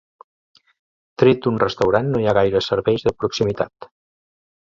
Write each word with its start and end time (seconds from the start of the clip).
Tret 1.23 1.43
d'un 1.43 1.59
restaurant, 1.65 2.09
no 2.15 2.23
hi 2.23 2.27
ha 2.31 2.35
gaires 2.37 2.71
serveis 2.73 3.07
de 3.09 3.13
proximitat. 3.19 3.89